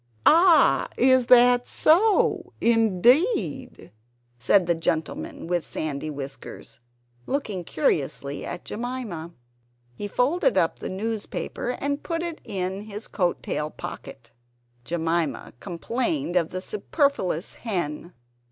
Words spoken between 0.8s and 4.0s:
is that so? Indeed!"